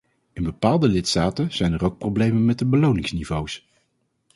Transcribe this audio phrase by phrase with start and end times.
[0.33, 3.67] In bepaalde lidstaten zijn er ook problemen met de beloningsniveaus.